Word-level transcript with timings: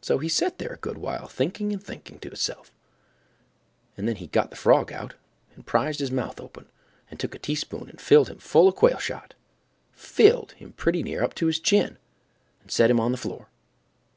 So 0.00 0.18
he 0.18 0.28
set 0.28 0.58
there 0.58 0.72
a 0.72 0.76
good 0.78 0.98
while 0.98 1.28
thinking 1.28 1.72
and 1.72 1.80
thinking 1.80 2.18
to 2.18 2.28
hisself, 2.30 2.72
and 3.96 4.08
then 4.08 4.16
he 4.16 4.26
got 4.26 4.50
the 4.50 4.56
frog 4.56 4.90
out 4.92 5.14
and 5.54 5.64
prized 5.64 6.00
his 6.00 6.10
mouth 6.10 6.40
open 6.40 6.66
and 7.08 7.20
took 7.20 7.36
a 7.36 7.38
teaspoon 7.38 7.88
and 7.88 8.00
filled 8.00 8.28
him 8.28 8.38
full 8.38 8.66
of 8.66 8.74
quail 8.74 8.98
shot—filled! 8.98 10.52
him 10.58 10.72
pretty 10.72 11.04
near 11.04 11.22
up 11.22 11.34
to 11.36 11.46
his 11.46 11.60
chin—and 11.60 12.70
set 12.72 12.90
him 12.90 12.98
on 12.98 13.12
the 13.12 13.16
floor. 13.16 13.46